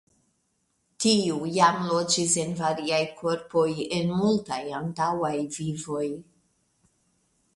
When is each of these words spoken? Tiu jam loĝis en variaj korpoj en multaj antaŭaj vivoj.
Tiu 1.03 1.35
jam 1.57 1.75
loĝis 1.89 2.33
en 2.45 2.55
variaj 2.61 3.01
korpoj 3.19 3.67
en 3.99 4.13
multaj 4.23 4.59
antaŭaj 4.81 5.33
vivoj. 5.59 6.07